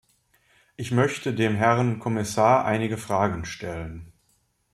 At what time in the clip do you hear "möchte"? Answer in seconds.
0.89-1.31